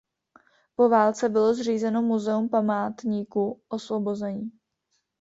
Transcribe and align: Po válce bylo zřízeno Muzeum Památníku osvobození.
Po 0.75 0.89
válce 0.89 1.29
bylo 1.29 1.53
zřízeno 1.53 2.01
Muzeum 2.01 2.49
Památníku 2.49 3.61
osvobození. 3.67 4.51